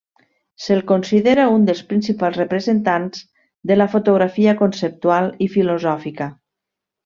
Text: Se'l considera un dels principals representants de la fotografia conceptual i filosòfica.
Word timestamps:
Se'l 0.67 0.79
considera 0.91 1.43
un 1.57 1.67
dels 1.67 1.83
principals 1.91 2.39
representants 2.41 3.21
de 3.73 3.77
la 3.79 3.89
fotografia 3.95 4.57
conceptual 4.65 5.31
i 5.49 5.53
filosòfica. 5.59 6.33